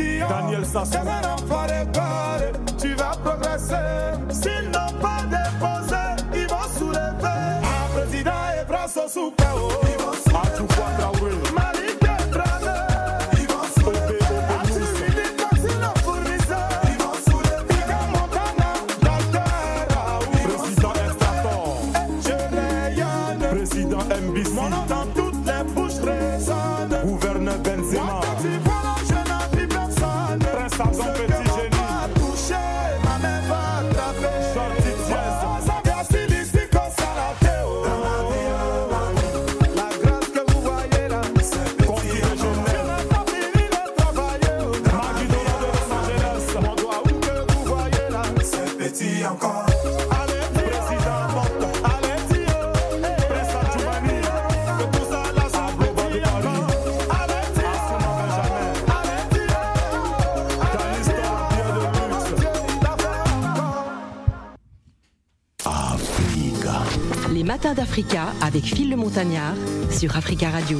[0.00, 0.28] échantillon.
[0.28, 0.98] Daniel Sassou.
[2.78, 3.74] tu vas progresser.
[4.30, 5.96] S'ils n'ont pas déposé,
[6.34, 7.60] ils vont soulever.
[7.62, 9.32] Un président et bras sous
[68.40, 69.54] avec Phil le Montagnard
[69.90, 70.78] sur Africa Radio.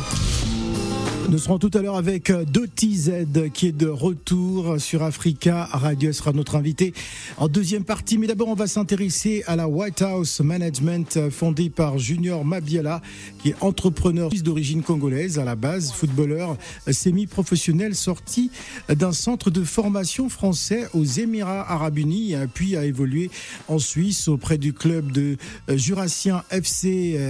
[1.31, 3.13] Nous serons tout à l'heure avec euh, Doty Z
[3.55, 6.13] qui est de retour sur Africa Radio.
[6.13, 6.93] sera notre invité
[7.37, 8.19] en deuxième partie.
[8.19, 13.01] Mais d'abord, on va s'intéresser à la White House Management euh, fondée par Junior Mabiala
[13.39, 16.57] qui est entrepreneur d'origine congolaise à la base, footballeur
[16.89, 18.51] euh, semi-professionnel sorti
[18.89, 23.31] d'un centre de formation français aux Émirats Arabes Unis, puis a évolué
[23.69, 25.37] en Suisse auprès du club de
[25.69, 27.21] Jurassien FC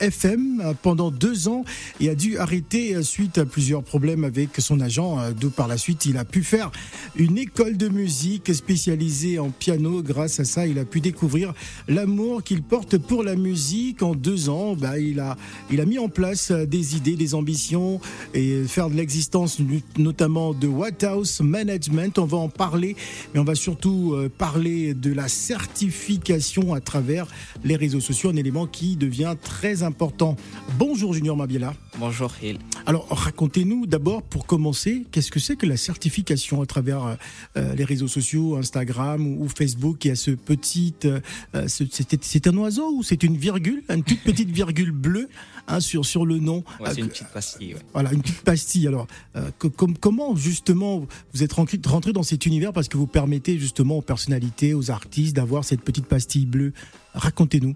[0.00, 1.64] FM pendant deux ans
[2.00, 5.76] et a dû arrêter suite à plusieurs problèmes avec son agent, euh, d'où par la
[5.76, 6.70] suite il a pu faire
[7.16, 10.02] une école de musique spécialisée en piano.
[10.02, 11.52] Grâce à ça, il a pu découvrir
[11.88, 14.02] l'amour qu'il porte pour la musique.
[14.02, 15.36] En deux ans, bah, il, a,
[15.70, 18.00] il a mis en place des idées, des ambitions
[18.34, 19.58] et faire de l'existence
[19.98, 22.18] notamment de White House Management.
[22.18, 22.96] On va en parler,
[23.32, 27.26] mais on va surtout euh, parler de la certification à travers
[27.64, 30.36] les réseaux sociaux, un élément qui devient très important.
[30.78, 31.74] Bonjour Junior Mabiela.
[31.98, 32.58] Bonjour Hill.
[32.90, 37.16] Alors racontez-nous d'abord, pour commencer, qu'est-ce que c'est que la certification à travers
[37.56, 41.20] euh, les réseaux sociaux, Instagram ou, Facebook Il y a ce petit, euh,
[41.68, 45.28] c'est un oiseau ou c'est une virgule, une toute petite virgule bleue
[45.68, 46.64] hein, sur sur le nom.
[46.84, 47.76] c'est une petite pastille.
[47.92, 48.88] Voilà, une petite pastille.
[48.88, 49.52] Alors, euh,
[50.00, 54.02] comment justement vous êtes rentré, rentré dans cet univers parce que vous permettez justement aux
[54.02, 56.72] personnalités, aux artistes d'avoir cette petite pastille bleue?
[57.14, 57.74] Racontez-nous.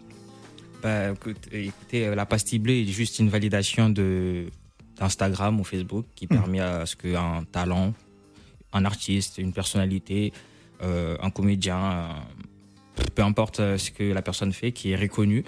[0.83, 1.11] Bah,
[1.53, 4.49] écoutez, la pastille bleue est juste une validation de
[4.97, 6.29] d'Instagram ou Facebook qui hmm.
[6.29, 7.95] permet à ce qu'un talent,
[8.73, 10.33] un artiste, une personnalité,
[10.83, 12.09] euh, un comédien,
[13.15, 15.45] peu importe euh, ce que la personne fait, qui est reconnu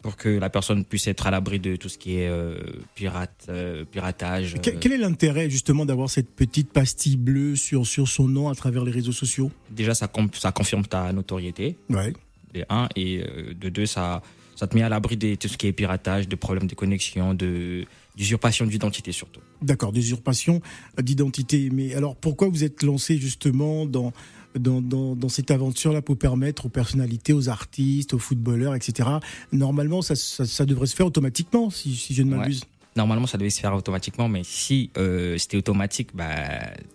[0.00, 2.56] pour que la personne puisse être à l'abri de tout ce qui est euh,
[2.94, 3.50] pirate,
[3.90, 4.54] piratage.
[4.62, 8.84] Quel, est l'intérêt justement d'avoir cette petite pastille bleue sur, sur son nom à travers
[8.84, 9.50] les réseaux sociaux?
[9.70, 11.76] Déjà, ça, ça confirme ta notoriété.
[11.90, 12.12] Ouais.
[12.54, 13.24] De un, et
[13.60, 14.22] de deux, ça,
[14.54, 17.34] ça te met à l'abri de tout ce qui est piratage, de problèmes de connexion,
[17.34, 17.84] de
[18.18, 19.40] d'usurpation d'identité surtout.
[19.62, 20.60] D'accord, d'usurpation
[21.00, 21.70] d'identité.
[21.72, 24.12] Mais alors pourquoi vous êtes lancé justement dans,
[24.56, 29.08] dans, dans, cette aventure-là pour permettre aux personnalités, aux artistes, aux footballeurs, etc.
[29.52, 32.64] Normalement, ça, ça, devrait se faire automatiquement, si, si je ne m'abuse.
[32.96, 36.26] Normalement, ça devait se faire automatiquement, mais si euh, c'était automatique, bah,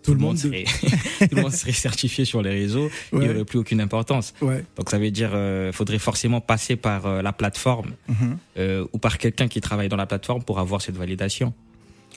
[0.04, 0.66] tout, le monde, serait,
[1.30, 4.34] tout le monde serait certifié sur les réseaux, il n'y aurait plus aucune importance.
[4.42, 7.94] Donc ça veut dire euh, faudrait forcément passer par euh, la plateforme
[8.58, 11.54] euh, ou par quelqu'un qui travaille dans la plateforme pour avoir cette validation.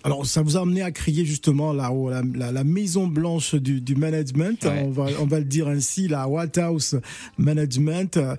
[0.07, 1.93] Alors, ça vous a amené à crier justement la,
[2.33, 6.29] la, la maison blanche du, du management, on, va, on va le dire ainsi, la
[6.29, 6.95] White House
[7.39, 8.17] Management.
[8.17, 8.37] Euh,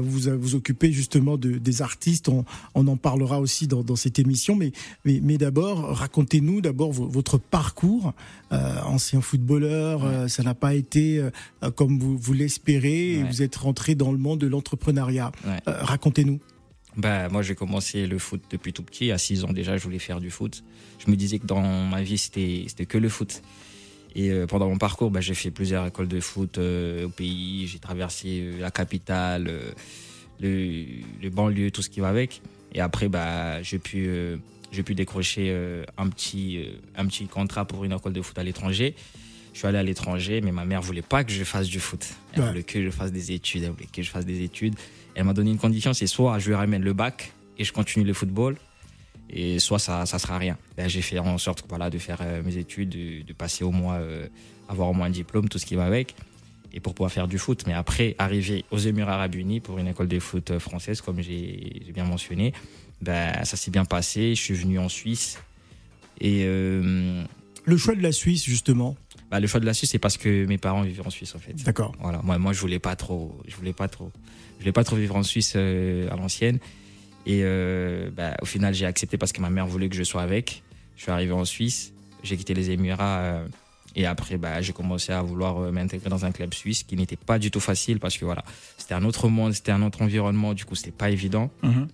[0.00, 4.18] vous vous occupez justement de, des artistes, on, on en parlera aussi dans, dans cette
[4.18, 4.56] émission.
[4.56, 4.72] Mais,
[5.04, 8.14] mais, mais d'abord, racontez-nous d'abord votre parcours.
[8.52, 13.56] Euh, ancien footballeur, euh, ça n'a pas été euh, comme vous, vous l'espérez, vous êtes
[13.56, 15.32] rentré dans le monde de l'entrepreneuriat.
[15.66, 16.40] Racontez-nous.
[16.96, 19.10] Bah, moi, j'ai commencé le foot depuis tout petit.
[19.10, 20.64] À 6 ans déjà, je voulais faire du foot.
[20.98, 23.42] Je me disais que dans ma vie, c'était, que le foot.
[24.16, 27.66] Et euh, pendant mon parcours, bah, j'ai fait plusieurs écoles de foot euh, au pays.
[27.68, 29.50] J'ai traversé euh, la capitale,
[30.40, 30.84] le,
[31.22, 32.42] le banlieue, tout ce qui va avec.
[32.72, 34.36] Et après, bah, j'ai pu, euh,
[34.72, 38.38] j'ai pu décrocher euh, un, petit, euh, un petit contrat pour une école de foot
[38.38, 38.94] à l'étranger.
[39.52, 42.06] Je suis allé à l'étranger, mais ma mère voulait pas que je fasse du foot.
[42.32, 42.48] Elle Ouais.
[42.48, 43.64] voulait que je fasse des études.
[43.64, 44.74] Elle voulait que je fasse des études.
[45.14, 48.04] Elle m'a donné une condition, c'est soit je lui ramène le bac et je continue
[48.04, 48.56] le football,
[49.28, 50.56] et soit ça, ça sera rien.
[50.76, 53.70] Ben, j'ai fait en sorte, voilà, de faire euh, mes études, de, de passer au
[53.72, 54.26] moins, euh,
[54.68, 56.14] avoir au moins un diplôme, tout ce qui va avec,
[56.72, 57.64] et pour pouvoir faire du foot.
[57.66, 61.20] Mais après, arriver aux Émirats Arabes Unis pour une école de foot euh, française, comme
[61.20, 62.52] j'ai j'ai bien mentionné,
[63.02, 64.34] ben, ça s'est bien passé.
[64.36, 65.38] Je suis venu en Suisse.
[66.20, 67.22] Et euh,
[67.64, 68.96] Le choix de la Suisse, justement.
[69.30, 71.38] Bah, le choix de la Suisse, c'est parce que mes parents vivaient en Suisse, en
[71.38, 71.54] fait.
[71.64, 71.94] D'accord.
[72.00, 74.10] Voilà, moi, moi je voulais pas trop, je voulais pas trop,
[74.58, 76.58] je voulais pas trop vivre en Suisse euh, à l'ancienne.
[77.26, 80.22] Et euh, bah, au final, j'ai accepté parce que ma mère voulait que je sois
[80.22, 80.62] avec.
[80.96, 81.92] Je suis arrivé en Suisse,
[82.22, 83.46] j'ai quitté les Émirats euh,
[83.96, 87.16] et après, bah, j'ai commencé à vouloir euh, m'intégrer dans un club suisse qui n'était
[87.16, 88.44] pas du tout facile parce que voilà,
[88.78, 90.54] c'était un autre monde, c'était un autre environnement.
[90.54, 91.50] Du coup, c'était pas évident.
[91.62, 91.88] Mhm.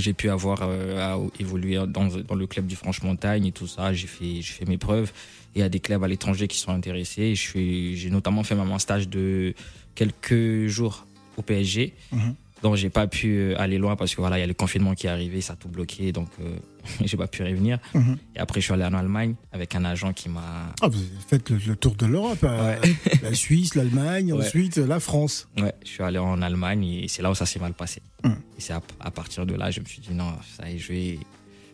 [0.00, 3.92] J'ai pu avoir euh, à évoluer dans, le club du Franche-Montagne et tout ça.
[3.92, 5.12] J'ai fait, mes preuves.
[5.54, 7.34] Il y a des clubs à l'étranger qui sont intéressés.
[7.34, 9.54] J'ai notamment fait un stage de
[9.94, 11.06] quelques jours
[11.36, 11.94] au PSG.
[12.12, 12.34] Mhm.
[12.64, 14.94] Donc j'ai pas pu euh, aller loin parce que voilà, il y a le confinement
[14.94, 16.12] qui est arrivé, ça a tout bloqué.
[16.12, 16.56] Donc euh,
[17.04, 17.78] j'ai pas pu revenir.
[17.94, 18.16] Mhm.
[18.34, 20.72] Et après, je suis allé en Allemagne avec un agent qui m'a.
[20.80, 22.38] Ah, vous avez fait le, le tour de l'Europe.
[22.42, 22.74] euh,
[23.22, 24.46] la Suisse, l'Allemagne, Ouais.
[24.46, 25.46] ensuite la France.
[25.60, 28.00] Ouais, je suis allé en Allemagne et c'est là où ça s'est mal passé.
[28.24, 28.32] Mhm.
[28.56, 30.78] Et c'est à, à partir de là, je me suis dit non, ça y est,
[30.78, 31.18] je vais,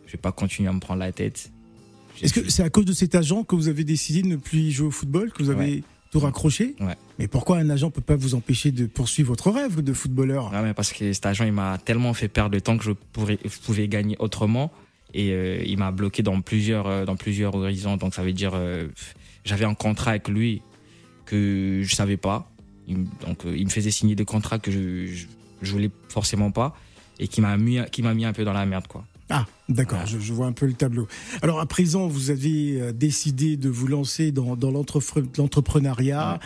[0.07, 1.53] je vais pas continuer à me prendre la tête.
[2.21, 4.73] Est-ce que c'est à cause de cet agent que vous avez décidé de ne plus
[4.73, 6.97] jouer au football, que vous avez tout raccroché Ouais.
[7.19, 10.53] Mais pourquoi un agent peut pas vous empêcher de poursuivre votre rêve de footballeur?
[10.53, 12.93] Ouais, mais parce que cet agent, il m'a tellement fait perdre le temps que je,
[12.93, 14.73] pourrais, je pouvais gagner autrement.
[15.15, 17.97] Et euh, il m'a bloqué dans plusieurs, euh, dans plusieurs horizons.
[17.97, 18.89] Donc ça veut dire, euh,
[19.45, 20.62] j'avais un contrat avec lui
[21.27, 22.51] que je savais pas.
[22.89, 25.27] Il donc euh, il me faisait signer des contrats que je, je,
[25.62, 26.75] je voulais forcément pas
[27.19, 29.05] et qui m'a mis, qui m'a mis un peu dans la merde, quoi.
[29.32, 31.06] Ah, d'accord, je, je vois un peu le tableau.
[31.41, 36.41] Alors à présent, vous avez euh, décidé de vous lancer dans, dans l'entrepre- l'entrepreneuriat.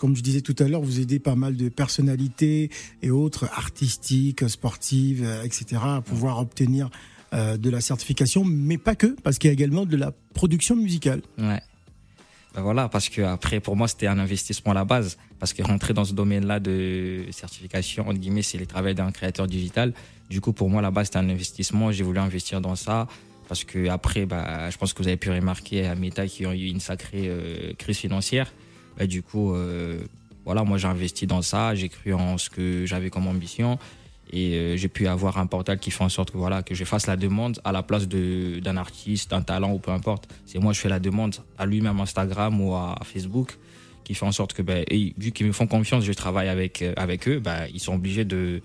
[0.00, 2.70] Comme je disais tout à l'heure, vous aidez pas mal de personnalités
[3.02, 5.80] et autres artistiques, sportives, euh, etc.
[5.82, 6.90] à pouvoir obtenir
[7.34, 10.74] euh, de la certification, mais pas que, parce qu'il y a également de la production
[10.76, 11.22] musicale.
[11.38, 11.60] Ouais.
[12.54, 15.16] Ben voilà, parce que après, pour moi, c'était un investissement à la base.
[15.38, 19.46] Parce que rentrer dans ce domaine-là de certification, entre guillemets, c'est le travail d'un créateur
[19.46, 19.92] digital.
[20.28, 21.90] Du coup, pour moi, à la base, c'était un investissement.
[21.92, 23.08] J'ai voulu investir dans ça.
[23.48, 26.52] Parce que après, bah, je pense que vous avez pu remarquer à Meta qui ont
[26.52, 28.52] eu une sacrée euh, crise financière.
[28.98, 29.98] Bah, du coup, euh,
[30.44, 31.74] voilà, moi, j'ai investi dans ça.
[31.74, 33.78] J'ai cru en ce que j'avais comme ambition.
[34.30, 36.84] Et euh, j'ai pu avoir un portal qui fait en sorte que voilà que je
[36.84, 40.28] fasse la demande à la place de d'un artiste, d'un talent ou peu importe.
[40.46, 43.58] C'est moi je fais la demande à lui-même Instagram ou à Facebook
[44.04, 46.80] qui fait en sorte que ben et vu qu'ils me font confiance, je travaille avec
[46.82, 48.62] euh, avec eux, ben ils sont obligés de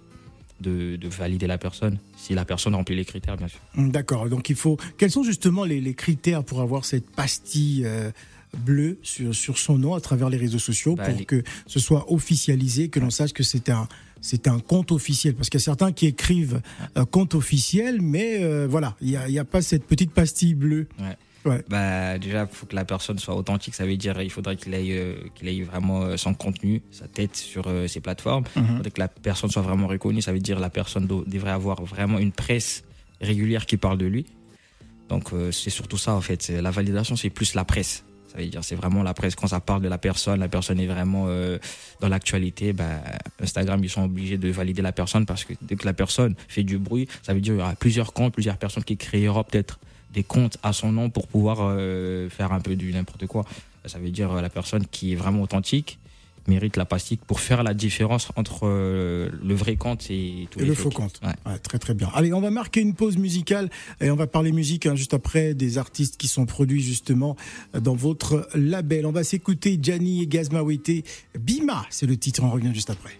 [0.62, 3.59] de, de valider la personne si la personne remplit les critères bien sûr.
[3.75, 4.77] D'accord, donc il faut...
[4.98, 8.09] Quels sont justement les, les critères pour avoir cette pastille euh,
[8.57, 11.80] bleue sur, sur son nom à travers les réseaux sociaux Bah, pour les- que ce
[11.80, 13.88] soit officialisé, que l'on sache que c'est un...
[14.22, 16.62] C'est un compte officiel parce qu'il y a certains qui écrivent
[16.98, 20.12] euh, compte officiel, mais euh, voilà, il n'y a, il y a pas cette petite
[20.12, 20.88] pastille bleue.
[21.69, 24.74] Bah déjà il faut que la personne soit authentique, ça veut dire il faudrait qu'il
[24.74, 28.44] ait euh, qu'il ait vraiment euh, son contenu, sa tête sur euh, ses plateformes.
[28.57, 31.52] Il faudrait que la personne soit vraiment reconnue, ça veut dire la personne do- devrait
[31.52, 32.83] avoir vraiment une presse
[33.21, 34.26] régulière qui parle de lui.
[35.07, 38.04] Donc c'est surtout ça en fait, la validation c'est plus la presse.
[38.38, 40.80] Ça veut dire c'est vraiment la presse quand ça parle de la personne, la personne
[40.80, 41.58] est vraiment euh,
[42.02, 43.02] dans l'actualité, bah,
[43.42, 46.62] Instagram ils sont obligés de valider la personne parce que dès que la personne fait
[46.62, 49.80] du bruit, ça veut dire il y aura plusieurs comptes, plusieurs personnes qui créeront peut-être
[50.14, 53.44] des comptes à son nom pour pouvoir euh, faire un peu du n'importe quoi.
[53.88, 55.98] Ça veut dire euh, la personne qui est vraiment authentique
[56.47, 60.63] mérite la pastille pour faire la différence entre euh, le vrai compte et tous Et
[60.63, 61.19] les le faux compte.
[61.23, 61.51] Ouais.
[61.51, 62.09] Ouais, très très bien.
[62.13, 63.69] Allez, on va marquer une pause musicale
[64.01, 67.35] et on va parler musique hein, juste après des artistes qui sont produits justement
[67.75, 69.06] euh, dans votre label.
[69.06, 71.06] On va s'écouter Gianni et Gazmawete.
[71.39, 73.19] Bima, c'est le titre, on revient juste après.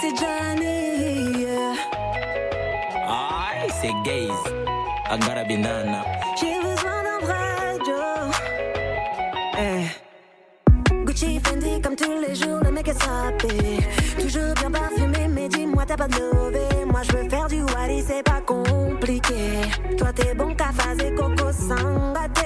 [0.00, 1.74] C'est yeah.
[3.06, 4.52] Aïe, c'est gaze.
[5.06, 6.23] I gotta be nana.
[14.18, 16.84] Toujours bien parfumé, mais dis-moi t'as pas de lové.
[16.86, 19.62] Moi je veux faire du wally, c'est pas compliqué.
[19.98, 20.70] Toi t'es bon qu'à
[21.16, 22.43] coco sangaté.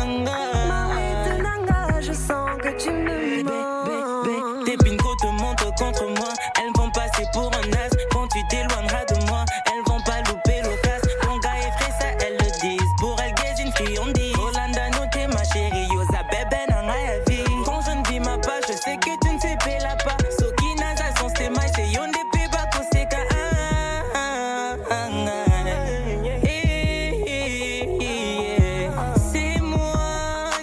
[0.00, 0.59] hanga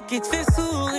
[0.07, 0.96] qui te fais sourire.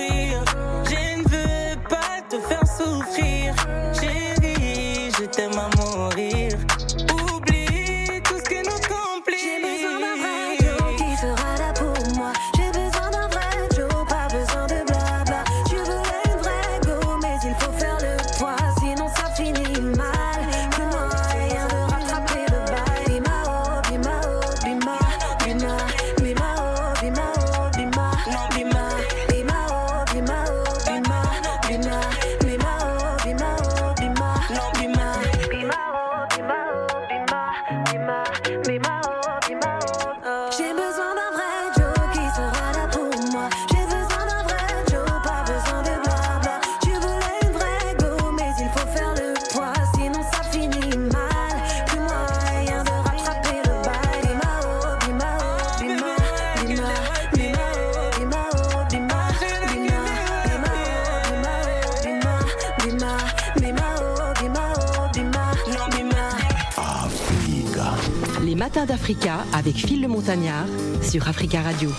[68.59, 70.67] Matins d'Africa avec Phil le Montagnard
[71.01, 71.89] sur Africa Radio.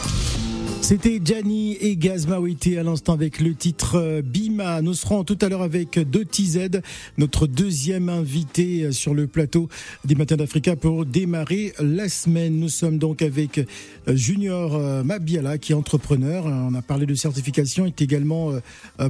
[0.83, 4.83] C'était Gianni et Gazmawiti à l'instant avec le titre euh, Bima.
[4.83, 6.59] Nous serons tout à l'heure avec Doty Z,
[7.17, 9.69] notre deuxième invité euh, sur le plateau
[10.05, 12.59] des Matins d'Africa pour démarrer la semaine.
[12.59, 13.64] Nous sommes donc avec euh,
[14.09, 16.45] Junior Mabiala qui est entrepreneur.
[16.45, 18.52] On a parlé de certification, il est également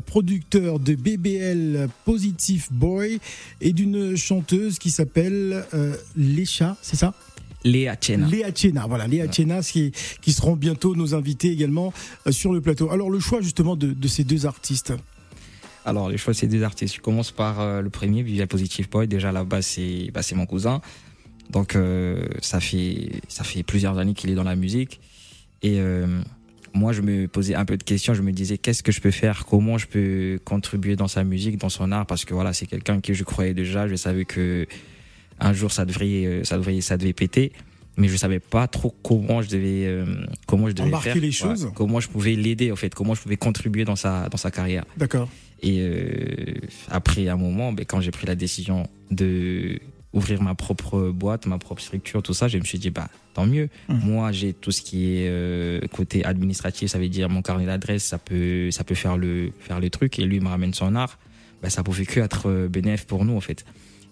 [0.06, 3.18] producteur de BBL Positive Boy
[3.60, 5.64] et d'une chanteuse qui s'appelle
[6.16, 7.14] Lécha, c'est ça?
[7.64, 8.26] Léa Chena.
[8.26, 11.92] Léa Chena, voilà, Léa Chena qui, qui seront bientôt nos invités également
[12.26, 12.90] euh, sur le plateau.
[12.90, 14.92] Alors le choix justement de, de ces deux artistes.
[15.86, 16.96] Alors, les choix, c'est des artistes.
[16.96, 19.08] Je commence par euh, le premier, Visual Positive Boy.
[19.08, 20.82] Déjà, là-bas, c'est bah, mon cousin.
[21.48, 25.00] Donc, euh, ça, fait, ça fait plusieurs années qu'il est dans la musique.
[25.62, 26.20] Et euh,
[26.74, 28.12] moi, je me posais un peu de questions.
[28.12, 29.46] Je me disais, qu'est-ce que je peux faire?
[29.46, 32.04] Comment je peux contribuer dans sa musique, dans son art?
[32.04, 33.88] Parce que voilà, c'est quelqu'un que je croyais déjà.
[33.88, 34.66] Je savais que
[35.40, 37.52] un jour, ça devrait, euh, ça devrait, ça devait péter.
[37.96, 40.06] Mais je savais pas trop comment je devais, euh,
[40.46, 41.22] comment je devais Embarquer faire.
[41.22, 41.70] les choses.
[41.74, 42.94] comment je pouvais l'aider, en fait.
[42.94, 44.84] Comment je pouvais contribuer dans sa, dans sa carrière.
[44.96, 45.28] D'accord.
[45.62, 46.54] Et euh,
[46.88, 49.78] après un moment, ben, quand j'ai pris la décision de
[50.12, 53.46] ouvrir ma propre boîte, ma propre structure, tout ça, je me suis dit bah tant
[53.46, 53.68] mieux.
[53.88, 54.00] Mhm.
[54.04, 58.04] Moi, j'ai tout ce qui est euh, côté administratif, ça veut dire mon carnet d'adresse,
[58.04, 60.94] ça peut ça peut faire le faire le truc et lui il me ramène son
[60.94, 61.18] art.
[61.62, 63.64] Ben, ça pouvait que être bénéf pour nous en fait.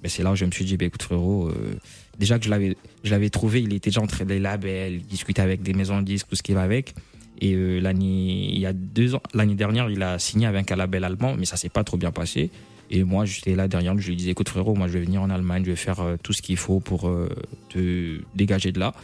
[0.03, 1.75] Ben, c'est là où je me suis dit bah, écoute frérot, euh,
[2.19, 5.75] déjà que je l'avais trouvé, il était déjà entre les labels, il discutait avec des
[5.75, 6.95] maisons de disques, tout ce qui va avec.
[7.41, 10.77] Et euh, l'année, il y a deux ans, l'année dernière, il a signé avec un
[10.77, 12.51] label allemand, mais ça s'est pas trop bien passé.
[12.91, 15.31] Et moi, j'étais là derrière je lui disais, écoute frérot, moi je vais venir en
[15.31, 17.11] Allemagne, je vais faire euh, tout ce qu'il faut pour
[17.69, 18.95] te dégager de là.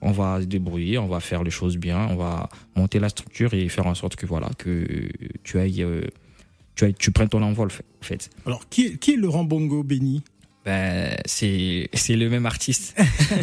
[0.00, 3.52] On va se débrouiller, on va faire les choses bien, on va monter la structure
[3.52, 4.86] et faire en sorte que voilà, que
[5.42, 5.84] tu ailles,
[6.86, 8.30] tu tu prennes ton envol, en fait.
[8.46, 10.22] Alors qui est, qui est Laurent Bongo Béni
[10.64, 12.96] Ben, c'est, le même artiste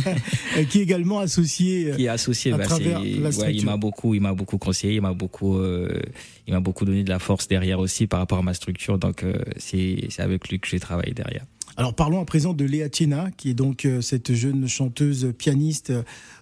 [0.69, 2.53] qui est également associé euh, qui est associé.
[2.53, 3.55] à bah, travers la ouais, structure.
[3.55, 5.99] il m'a beaucoup, il m'a beaucoup conseillé, il m'a beaucoup, euh,
[6.47, 8.97] il m'a beaucoup donné de la force derrière aussi par rapport à ma structure.
[8.97, 11.45] Donc euh, c'est, avec lui que j'ai travaillé derrière.
[11.77, 15.91] Alors parlons à présent de Léa Chena, qui est donc euh, cette jeune chanteuse, pianiste,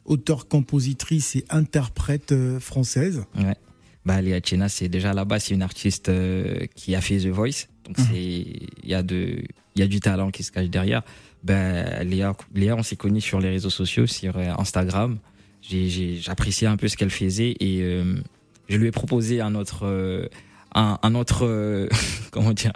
[0.06, 3.24] auteure, compositrice et interprète euh, française.
[3.36, 3.56] Ouais.
[4.06, 7.68] Bah, Léa Chena, c'est déjà là-bas, c'est une artiste euh, qui a fait The Voice.
[7.86, 8.06] Donc, Mhm.
[8.12, 9.44] c'est, il y a de,
[9.76, 11.02] il y a du talent qui se cache derrière.
[11.44, 15.18] Ben, Léa, Léa, on s'est connus sur les réseaux sociaux, sur euh, Instagram.
[15.62, 18.16] J'ai, j'ai, j'appréciais un peu ce qu'elle faisait et euh,
[18.70, 20.28] je lui ai proposé un autre, euh,
[20.76, 21.88] un, un autre, euh,
[22.32, 22.74] comment dire,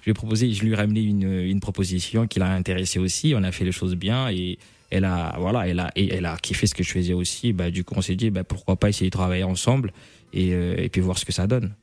[0.00, 3.32] je lui ai proposé, je lui ai ramené une, une proposition qui l'a intéressé aussi.
[3.34, 4.58] On a fait les choses bien et
[4.90, 7.52] elle a, voilà, elle a, et elle a kiffé ce que je faisais aussi.
[7.54, 9.92] Bah, du coup, on s'est dit, bah, pourquoi pas essayer de travailler ensemble
[10.32, 11.74] et, euh, et puis voir ce que ça donne.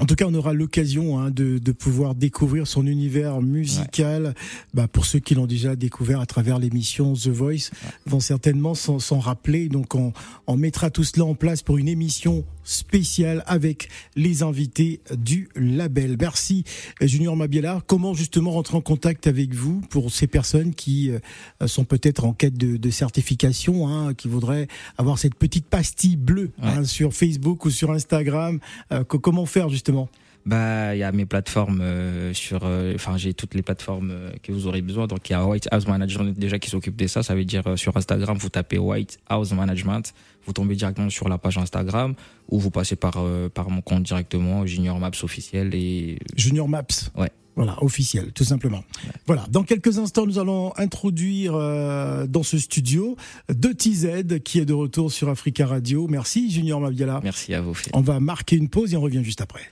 [0.00, 4.34] En tout cas, on aura l'occasion hein, de, de pouvoir découvrir son univers musical.
[4.72, 7.70] Bah, pour ceux qui l'ont déjà découvert à travers l'émission The Voice,
[8.06, 9.68] vont certainement s'en s'en rappeler.
[9.68, 10.14] Donc, on,
[10.46, 16.16] on mettra tout cela en place pour une émission spécial avec les invités du label.
[16.20, 16.64] Merci
[17.00, 17.82] Junior Mabiela.
[17.86, 22.32] Comment justement rentrer en contact avec vous pour ces personnes qui euh, sont peut-être en
[22.32, 27.70] quête de, certification, hein, qui voudraient avoir cette petite pastille bleue hein, sur Facebook ou
[27.70, 28.58] sur Instagram?
[28.92, 30.08] Euh, Comment faire justement?
[30.46, 34.30] Bah, il y a mes plateformes euh, sur, euh, enfin, j'ai toutes les plateformes euh,
[34.42, 35.06] que vous aurez besoin.
[35.06, 37.22] Donc, il y a White House Management déjà qui s'occupe de ça.
[37.22, 40.14] Ça veut dire sur Instagram, vous tapez White House Management,
[40.46, 42.14] vous tombez directement sur la page Instagram
[42.48, 43.22] ou vous passez par
[43.54, 47.10] par mon compte directement, Junior Maps officiel et Junior Maps.
[47.16, 47.30] Ouais.
[47.56, 48.82] Voilà, officiel, tout simplement.
[49.26, 53.16] Voilà, dans quelques instants, nous allons introduire dans ce studio
[53.50, 56.06] de TZ qui est de retour sur Africa Radio.
[56.08, 57.20] Merci Junior Mabiala.
[57.22, 57.76] Merci à vous.
[57.92, 59.68] On va marquer une pause et on revient juste après.